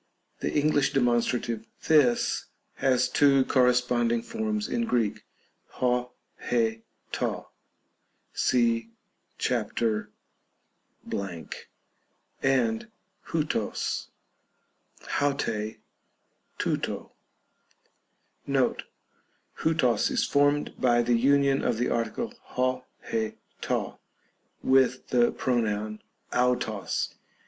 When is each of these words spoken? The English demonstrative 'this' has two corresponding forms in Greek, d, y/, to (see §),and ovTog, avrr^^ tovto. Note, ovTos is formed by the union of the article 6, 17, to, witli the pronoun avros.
The 0.39 0.51
English 0.51 0.93
demonstrative 0.93 1.67
'this' 1.87 2.47
has 2.77 3.07
two 3.07 3.45
corresponding 3.45 4.23
forms 4.23 4.67
in 4.67 4.85
Greek, 4.87 5.17
d, 5.19 5.21
y/, 5.79 6.09
to 7.11 7.45
(see 8.33 8.89
§),and 12.41 12.87
ovTog, 13.27 14.07
avrr^^ 15.07 15.77
tovto. 16.59 17.11
Note, 18.47 18.83
ovTos 19.59 20.09
is 20.09 20.25
formed 20.25 20.73
by 20.81 21.03
the 21.03 21.13
union 21.15 21.63
of 21.63 21.77
the 21.77 21.89
article 21.91 22.31
6, 22.55 22.55
17, 23.05 23.33
to, 23.61 23.97
witli 24.65 25.07
the 25.09 25.31
pronoun 25.31 26.01
avros. 26.33 27.13